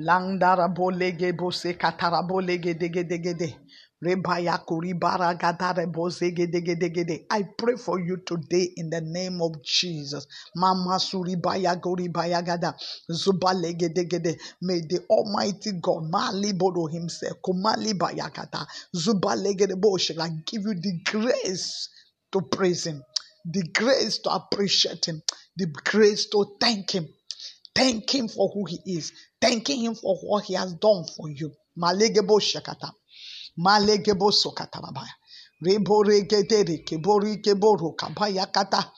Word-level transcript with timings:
Langdara 0.00 0.68
bolege 0.68 1.32
bose 1.38 1.74
katara 1.78 2.22
bolege 2.28 2.74
dege 2.74 3.04
dege 3.04 3.34
de. 3.38 3.56
Rebaya 4.02 4.58
kuribara 4.66 5.34
gadare. 5.38 5.86
I 7.30 7.42
pray 7.58 7.76
for 7.76 8.00
you 8.00 8.18
today 8.18 8.68
in 8.76 8.90
the 8.90 9.00
name 9.00 9.40
of 9.42 9.62
Jesus. 9.64 10.26
Mama 10.56 10.98
suribaya 11.00 11.80
goribaya 11.80 12.44
gada. 12.44 12.74
Zubalege 13.10 13.88
dege 13.94 14.22
de. 14.22 14.36
May 14.62 14.80
the 14.82 15.00
Almighty 15.10 15.72
God, 15.82 16.10
Mali 16.10 16.52
Bodo 16.52 16.86
Himself, 16.86 17.38
Kumali 17.42 17.94
Bayakata, 17.94 18.66
Zubalege 18.96 19.68
de 19.68 19.76
Boshela, 19.76 20.28
give 20.46 20.62
you 20.62 20.74
the 20.74 21.00
grace 21.04 21.88
to 22.32 22.42
praise 22.42 22.86
Him, 22.86 23.02
the 23.46 23.62
grace 23.74 24.18
to 24.18 24.30
appreciate 24.30 25.06
Him, 25.06 25.22
the 25.56 25.66
grace 25.84 26.26
to 26.30 26.56
thank 26.60 26.90
Him. 26.92 27.08
Thank 27.74 28.14
Him 28.14 28.28
for 28.28 28.50
who 28.54 28.66
He 28.66 28.80
is, 28.98 29.12
thanking 29.40 29.82
Him 29.84 29.94
for 29.94 30.16
what 30.22 30.44
He 30.44 30.54
has 30.54 30.74
done 30.74 31.04
for 31.16 31.30
you. 31.30 31.52
Malegebo 31.78 32.40
Shakata, 32.40 32.90
Malegebo 33.58 34.30
Sokatarabaya, 34.32 35.12
Rebo 35.64 36.04
Regedere, 36.04 36.84
Kebori 36.84 37.42
Keboro, 37.42 37.96
Kabaya 37.96 38.52
Kata, 38.52 38.92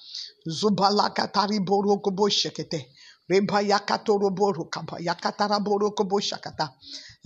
Zubala 0.49 1.15
Katari 1.15 1.65
Boro 1.65 1.99
Kobo 1.99 2.29
Shekete, 2.29 2.87
Reba 3.29 3.63
Yakatoro 3.63 4.35
Boro, 4.35 4.65
Kabaya 4.71 5.15
Katara 5.21 5.63
Boro 5.65 5.91
Kobo 5.93 6.19
Shakata, 6.21 6.71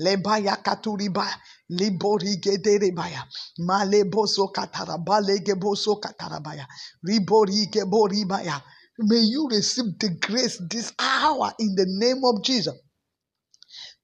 Leba 0.01 0.41
Yakaturiba, 0.41 1.27
Libori 1.73 2.37
Gedere 2.41 2.95
Baya, 2.95 3.23
Malebo 3.61 4.27
Sokataraba, 4.27 5.21
Legebo 5.23 5.77
Sokatarabaya, 5.77 6.67
Ribori 7.07 7.71
Gebori 7.71 8.27
Baya. 8.29 8.61
May 8.99 9.21
you 9.21 9.49
receive 9.51 9.99
the 10.01 10.11
grace 10.21 10.61
this 10.71 10.93
hour 10.99 11.53
in 11.59 11.75
the 11.77 11.87
name 11.89 12.23
of 12.25 12.43
Jesus 12.45 12.75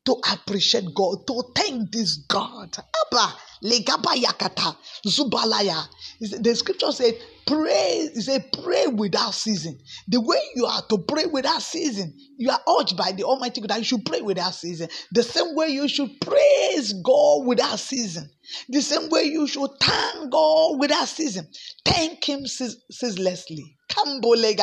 to 0.08 0.16
appreciate 0.32 0.86
God, 0.94 1.26
to 1.26 1.42
thank 1.54 1.92
this 1.92 2.16
God. 2.28 2.74
Abba, 2.78 3.34
legaba 3.62 4.14
yakata, 4.16 4.74
zubalaya. 5.06 5.86
The 6.20 6.54
scripture 6.54 6.92
said, 6.92 7.12
pray, 7.46 8.08
it 8.14 8.22
said, 8.22 8.50
pray 8.64 8.86
without 8.86 9.34
season. 9.34 9.78
The 10.08 10.18
way 10.22 10.40
you 10.54 10.64
are 10.64 10.80
to 10.88 10.98
pray 11.06 11.26
without 11.26 11.60
season, 11.60 12.14
you 12.38 12.50
are 12.50 12.60
urged 12.80 12.96
by 12.96 13.12
the 13.12 13.24
Almighty 13.24 13.60
God 13.60 13.68
that 13.68 13.78
you 13.80 13.84
should 13.84 14.06
pray 14.06 14.22
without 14.22 14.54
season. 14.54 14.88
The 15.12 15.22
same 15.22 15.54
way 15.54 15.68
you 15.68 15.86
should 15.88 16.10
praise 16.22 16.94
God 17.04 17.46
without 17.46 17.78
season. 17.78 18.30
The 18.70 18.80
same 18.80 19.10
way 19.10 19.24
you 19.24 19.46
should 19.46 19.70
thank 19.78 20.32
God 20.32 20.80
without 20.80 21.06
season. 21.08 21.48
Thank 21.84 22.26
Him 22.26 22.46
cease- 22.46 22.76
ceaselessly. 22.90 23.76
Kambole. 23.90 24.56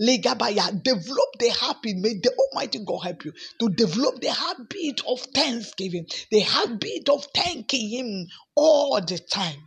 Legabaya, 0.00 0.82
develop 0.82 1.30
the 1.40 1.50
habit. 1.50 1.96
May 1.98 2.14
the 2.22 2.32
Almighty 2.38 2.80
God 2.86 3.00
help 3.00 3.24
you 3.24 3.32
to 3.60 3.70
develop 3.70 4.20
the 4.20 4.32
habit 4.32 5.02
of 5.08 5.20
thanksgiving, 5.34 6.06
the 6.30 6.40
habit 6.40 7.08
of 7.10 7.26
thanking 7.34 7.90
Him 7.90 8.26
all 8.56 9.00
the 9.00 9.18
time. 9.18 9.60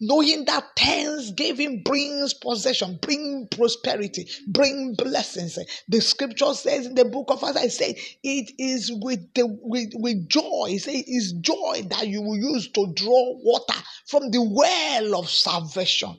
Knowing 0.00 0.46
that 0.46 0.64
thanksgiving 0.76 1.82
brings 1.82 2.32
possession, 2.32 2.98
bring 3.02 3.46
prosperity, 3.50 4.26
bring 4.48 4.94
blessings. 4.94 5.58
The 5.88 6.00
scripture 6.00 6.54
says 6.54 6.86
in 6.86 6.94
the 6.94 7.04
book 7.04 7.30
of 7.30 7.44
Isaiah, 7.44 7.64
it 7.66 7.72
says, 7.72 7.94
it 8.22 8.52
is 8.58 8.90
with 8.92 9.20
the 9.34 9.46
with, 9.62 9.90
with 9.94 10.28
joy. 10.28 10.68
It 10.68 10.86
it's 10.86 11.32
joy 11.32 11.86
that 11.90 12.08
you 12.08 12.22
will 12.22 12.36
use 12.36 12.70
to 12.72 12.92
draw 12.94 13.34
water 13.42 13.78
from 14.06 14.30
the 14.30 14.42
well 14.42 15.20
of 15.20 15.28
salvation. 15.28 16.16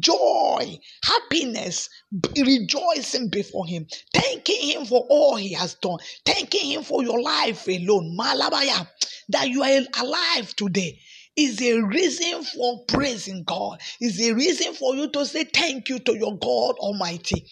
Joy, 0.00 0.78
happiness, 1.04 1.88
rejoicing 2.36 3.30
before 3.30 3.66
Him, 3.66 3.86
thanking 4.12 4.68
Him 4.68 4.84
for 4.84 5.06
all 5.08 5.36
He 5.36 5.52
has 5.52 5.74
done, 5.74 5.98
thanking 6.24 6.72
Him 6.72 6.82
for 6.82 7.02
your 7.02 7.20
life 7.20 7.68
alone. 7.68 8.16
Malabaya, 8.18 8.88
that 9.28 9.48
you 9.48 9.62
are 9.62 9.80
alive 10.00 10.54
today 10.56 11.00
is 11.36 11.62
a 11.62 11.80
reason 11.80 12.42
for 12.44 12.84
praising 12.86 13.44
God, 13.44 13.80
is 14.00 14.20
a 14.20 14.34
reason 14.34 14.74
for 14.74 14.94
you 14.96 15.10
to 15.10 15.24
say 15.26 15.44
thank 15.44 15.88
you 15.88 15.98
to 16.00 16.16
your 16.16 16.36
God 16.38 16.76
Almighty. 16.78 17.46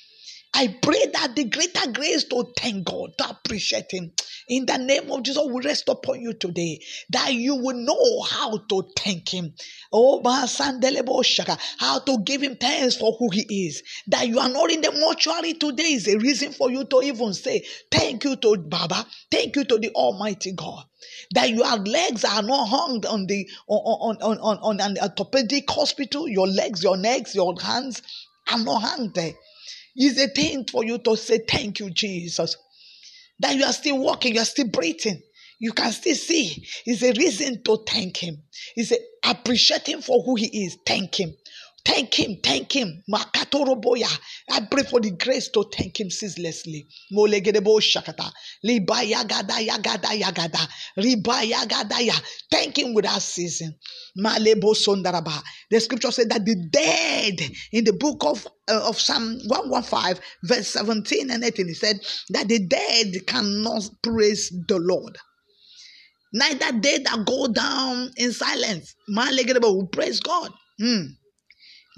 I 0.59 0.69
pray 0.81 1.05
that 1.12 1.37
the 1.37 1.44
greater 1.44 1.93
grace 1.93 2.25
to 2.25 2.50
thank 2.56 2.87
God, 2.87 3.11
to 3.19 3.28
appreciate 3.28 3.93
Him, 3.93 4.11
in 4.49 4.65
the 4.65 4.78
name 4.78 5.11
of 5.12 5.22
Jesus 5.22 5.43
will 5.44 5.61
rest 5.61 5.87
upon 5.91 6.22
you 6.22 6.33
today. 6.33 6.81
That 7.11 7.34
you 7.34 7.56
will 7.56 7.77
know 7.77 8.22
how 8.22 8.56
to 8.56 8.83
thank 8.97 9.28
Him. 9.28 9.53
Oh, 9.93 10.22
how 10.25 11.99
to 11.99 12.19
give 12.25 12.41
Him 12.43 12.56
thanks 12.56 12.97
for 12.97 13.15
who 13.19 13.28
He 13.31 13.66
is. 13.66 13.83
That 14.06 14.28
you 14.28 14.39
are 14.39 14.49
not 14.49 14.71
in 14.71 14.81
the 14.81 14.93
mortuary 14.93 15.53
today 15.53 15.93
is 15.93 16.09
a 16.09 16.16
reason 16.16 16.53
for 16.53 16.71
you 16.71 16.84
to 16.87 17.03
even 17.03 17.34
say 17.34 17.62
thank 17.91 18.25
you 18.25 18.37
to 18.37 18.56
Baba, 18.56 19.05
thank 19.31 19.56
you 19.56 19.65
to 19.65 19.77
the 19.77 19.91
Almighty 19.91 20.53
God. 20.53 20.84
That 21.33 21.50
your 21.50 21.77
legs 21.77 22.25
are 22.25 22.43
not 22.43 22.69
hung 22.69 23.05
on 23.05 23.27
the 23.27 23.47
on 23.69 24.16
on 24.16 24.16
on 24.22 24.39
on, 24.39 24.59
on 24.62 24.81
an 24.81 24.97
orthopedic 25.03 25.71
hospital. 25.71 26.27
Your 26.27 26.47
legs, 26.47 26.83
your 26.83 26.97
necks, 26.97 27.34
your 27.34 27.55
hands 27.61 28.00
are 28.50 28.59
not 28.59 28.81
hung 28.83 29.12
there. 29.15 29.34
It's 29.97 30.21
a 30.21 30.29
thing 30.29 30.67
for 30.67 30.84
you 30.84 30.99
to 30.99 31.17
say, 31.17 31.41
Thank 31.49 31.81
you, 31.81 31.91
Jesus. 31.91 32.57
That 33.41 33.57
you 33.57 33.65
are 33.65 33.73
still 33.73 33.99
walking, 33.99 34.34
you 34.34 34.41
are 34.41 34.47
still 34.47 34.69
breathing. 34.69 35.23
You 35.59 35.73
can 35.73 35.93
still 35.93 36.15
see. 36.15 36.67
It's 36.84 37.03
a 37.03 37.12
reason 37.12 37.62
to 37.65 37.83
thank 37.89 38.19
Him. 38.19 38.43
It's 38.77 38.93
a 38.93 38.99
appreciate 39.25 39.89
Him 39.89 40.03
for 40.03 40.23
who 40.23 40.37
He 40.37 40.67
is. 40.67 40.79
Thank 40.87 41.21
Him. 41.21 41.34
Thank 41.87 42.15
Him. 42.15 42.37
Thank 42.43 42.73
Him. 42.75 43.05
Makatoroboya. 43.09 44.11
I 44.51 44.67
pray 44.69 44.83
for 44.83 45.01
the 45.01 45.13
grace 45.13 45.49
to 45.51 45.65
thank 45.73 46.01
Him 46.01 46.11
ceaselessly. 46.11 46.89
Molegedebo 47.15 47.81
shakata. 47.81 48.29
Liba 48.65 48.95
yagada 48.95 49.65
yagada 49.65 50.11
yagada. 50.21 50.69
Riba 50.99 51.45
yagada 51.49 52.05
ya. 52.05 52.15
Thank 52.51 52.79
Him 52.79 52.93
without 52.93 53.23
sondaraba. 54.75 55.43
The 55.71 55.81
scripture 55.81 56.11
said 56.11 56.29
that 56.31 56.45
the 56.45 56.57
dead 56.71 57.41
in 57.73 57.85
the 57.85 57.93
book 57.93 58.25
of, 58.25 58.47
uh, 58.69 58.89
of 58.89 58.99
Psalm 59.01 59.39
115, 59.47 60.23
verse 60.43 60.69
17 60.69 61.31
and 61.31 61.45
18, 61.45 61.69
it 61.69 61.77
said 61.77 62.01
that 62.31 62.49
the 62.49 62.67
dead 62.67 63.15
cannot 63.29 63.89
praise 64.03 64.53
the 64.67 64.79
Lord. 64.79 65.17
Neither 66.33 66.81
they 66.81 66.99
that 66.99 67.25
go 67.25 67.47
down 67.47 68.11
in 68.17 68.33
silence. 68.33 68.97
Malegedebo 69.09 69.63
will 69.63 69.87
praise 69.87 70.19
God. 70.19 70.51
Hmm. 70.81 71.05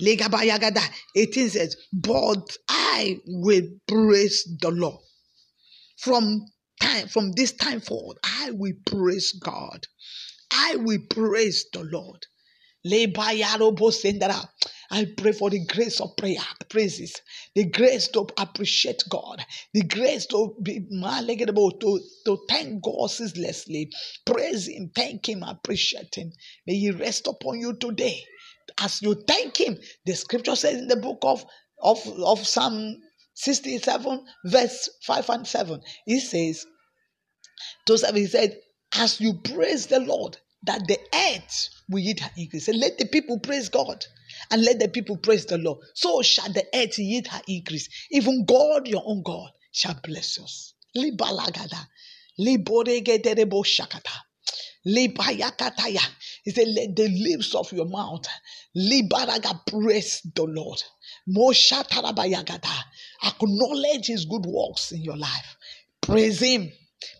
Legabayagada 0.01 0.83
18 1.17 1.51
says, 1.51 1.77
But 1.93 2.57
I 2.69 3.21
will 3.27 3.65
praise 3.87 4.49
the 4.61 4.71
Lord. 4.71 5.01
From 5.99 6.47
time, 6.81 7.09
from 7.09 7.33
this 7.33 7.53
time 7.53 7.81
forward, 7.81 8.19
I 8.25 8.53
will 8.53 8.75
praise 8.87 9.33
God. 9.33 9.87
I 10.53 10.77
will 10.77 11.01
praise 11.11 11.67
the 11.73 11.83
Lord. 11.85 12.27
I 14.91 15.07
pray 15.17 15.33
for 15.33 15.51
the 15.51 15.65
grace 15.67 16.01
of 16.01 16.17
prayer, 16.17 16.39
praises, 16.71 17.21
the 17.55 17.65
grace 17.65 18.09
to 18.09 18.27
appreciate 18.39 19.03
God, 19.11 19.45
the 19.75 19.83
grace 19.83 20.27
to 20.27 20.57
be 20.63 20.81
to, 20.81 22.01
to 22.25 22.39
thank 22.49 22.83
God 22.83 23.09
ceaselessly, 23.11 23.93
praise 24.25 24.69
Him, 24.69 24.91
thank 24.95 25.29
Him, 25.29 25.43
appreciate 25.43 26.15
Him. 26.15 26.33
May 26.67 26.77
He 26.77 26.91
rest 26.93 27.27
upon 27.27 27.61
you 27.61 27.75
today. 27.77 28.25
As 28.81 29.03
you 29.03 29.15
thank 29.27 29.59
Him, 29.61 29.79
the 30.07 30.15
scripture 30.15 30.57
says 30.57 30.79
in 30.79 30.89
the 30.89 30.97
book 30.97 31.19
of, 31.23 31.45
of, 31.83 31.99
of 32.25 32.47
Psalm 32.47 32.97
67, 33.35 34.25
verse 34.47 34.91
5 35.05 35.29
and 35.31 35.47
7, 35.47 35.81
it 36.07 36.21
says, 36.21 36.67
to 37.87 37.99
seven, 37.99 38.17
he 38.21 38.27
said, 38.27 38.59
As 38.95 39.21
you 39.21 39.35
praise 39.35 39.87
the 39.87 40.01
Lord, 40.01 40.37
that 40.65 40.87
the 40.87 40.99
earth 41.15 41.69
will 41.89 42.01
yield 42.01 42.21
her 42.21 42.31
increase. 42.37 42.67
He 42.67 42.73
said, 42.73 42.77
Let 42.81 42.99
the 42.99 43.07
people 43.07 43.39
praise 43.41 43.69
God 43.69 44.05
and 44.51 44.63
let 44.65 44.79
the 44.79 44.89
people 44.89 45.17
praise 45.17 45.47
the 45.47 45.59
Lord. 45.59 45.79
So 45.95 46.23
shall 46.23 46.53
the 46.53 46.65
earth 46.75 46.99
yield 46.99 47.27
her 47.29 47.41
increase. 47.49 47.89
Even 48.11 48.45
God, 48.45 48.87
your 48.87 49.03
own 49.05 49.23
God, 49.25 49.51
shall 49.73 49.99
bless 50.03 50.39
us. 50.39 50.75
Libalagada. 50.97 51.87
Liboregederebo 52.41 53.65
shakata. 53.65 54.13
Libayakataya. 54.87 56.03
He 56.49 56.55
said, 56.55 56.69
Let 56.69 56.97
the 56.97 57.09
lips 57.09 57.55
of 57.55 57.71
your 57.73 57.85
mouth, 57.85 58.25
Libaraga, 58.75 59.67
praise 59.67 60.23
the 60.35 60.45
Lord. 60.45 60.83
Moshatarabayagada. 61.29 62.85
Acknowledge 63.23 64.07
his 64.07 64.25
good 64.25 64.47
works 64.47 64.93
in 64.93 65.03
your 65.03 65.19
life. 65.19 65.59
Praise 66.01 66.41
him. 66.41 66.73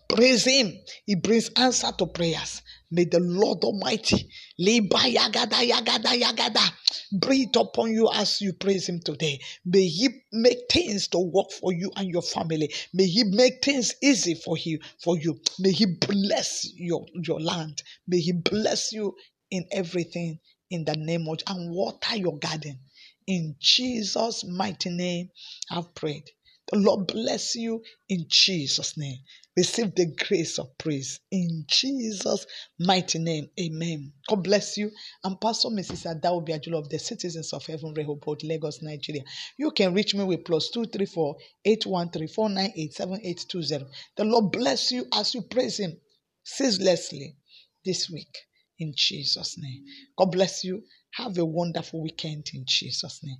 Praise 0.09 0.45
him. 0.45 0.73
He 1.05 1.15
brings 1.15 1.49
answer 1.55 1.91
to 1.97 2.07
prayers. 2.07 2.61
May 2.91 3.05
the 3.05 3.19
Lord 3.19 3.63
Almighty 3.63 4.27
yagada 4.59 5.61
yagada 5.63 6.19
yagada 6.19 6.71
breathe 7.11 7.55
upon 7.55 7.91
you 7.91 8.09
as 8.13 8.41
you 8.41 8.53
praise 8.53 8.89
him 8.89 8.99
today. 8.99 9.39
May 9.65 9.87
he 9.87 10.09
make 10.31 10.57
things 10.71 11.07
to 11.09 11.19
work 11.19 11.51
for 11.51 11.71
you 11.71 11.91
and 11.95 12.09
your 12.09 12.23
family. 12.23 12.73
May 12.93 13.05
he 13.05 13.23
make 13.25 13.63
things 13.63 13.93
easy 14.01 14.33
for 14.35 14.57
you 14.57 14.79
for 15.03 15.17
you. 15.17 15.39
May 15.59 15.71
he 15.71 15.85
bless 15.85 16.67
your, 16.75 17.05
your 17.23 17.39
land. 17.39 17.83
May 18.07 18.19
he 18.19 18.33
bless 18.33 18.91
you 18.91 19.15
in 19.51 19.65
everything 19.71 20.39
in 20.71 20.85
the 20.85 20.95
name 20.95 21.27
of 21.27 21.39
and 21.47 21.71
water 21.71 22.15
your 22.15 22.37
garden. 22.39 22.79
In 23.27 23.55
Jesus' 23.59 24.43
mighty 24.43 24.89
name, 24.89 25.29
I've 25.71 25.93
prayed. 25.93 26.23
The 26.71 26.79
Lord 26.79 27.07
bless 27.07 27.55
you 27.55 27.83
in 28.09 28.25
Jesus' 28.29 28.97
name. 28.97 29.19
Receive 29.57 29.95
the 29.95 30.07
grace 30.27 30.59
of 30.59 30.77
praise 30.79 31.19
in 31.31 31.65
Jesus' 31.67 32.45
mighty 32.79 33.19
name. 33.19 33.49
Amen. 33.59 34.13
God 34.29 34.43
bless 34.43 34.77
you. 34.77 34.91
I'm 35.23 35.37
Pastor 35.37 35.69
Mrs. 35.69 36.05
Adaobi 36.07 36.49
Biajula 36.49 36.79
of 36.79 36.89
the 36.89 36.99
Citizens 36.99 37.53
of 37.53 37.65
Heaven, 37.65 37.93
Rehoboth, 37.95 38.43
Lagos, 38.43 38.81
Nigeria. 38.83 39.23
You 39.57 39.71
can 39.71 39.93
reach 39.93 40.15
me 40.15 40.23
with 40.25 40.45
plus 40.45 40.69
234 40.71 41.37
813 41.65 42.27
498 42.29 42.93
7820. 42.93 43.85
The 44.17 44.25
Lord 44.25 44.51
bless 44.51 44.91
you 44.91 45.05
as 45.13 45.35
you 45.35 45.43
praise 45.43 45.79
Him 45.79 45.97
ceaselessly 46.43 47.37
this 47.85 48.09
week 48.09 48.37
in 48.79 48.93
Jesus' 48.95 49.57
name. 49.59 49.85
God 50.17 50.31
bless 50.31 50.63
you. 50.63 50.83
Have 51.15 51.37
a 51.37 51.45
wonderful 51.45 52.03
weekend 52.03 52.47
in 52.53 52.65
Jesus' 52.67 53.21
name. 53.23 53.39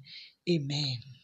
Amen. 0.50 1.19